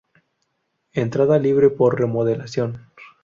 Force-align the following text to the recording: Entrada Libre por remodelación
Entrada 0.93 1.37
Libre 1.37 1.69
por 1.69 1.99
remodelación 1.99 2.87